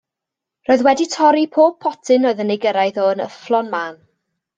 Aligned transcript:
Roedd 0.69 0.83
wedi 0.85 1.05
torri 1.15 1.43
pob 1.57 1.75
potyn 1.85 2.25
oedd 2.29 2.41
yn 2.45 2.53
ei 2.55 2.59
gyrraedd 2.65 2.97
o 3.05 3.11
yn 3.11 3.23
yfflon 3.27 3.71
mân. 3.75 4.01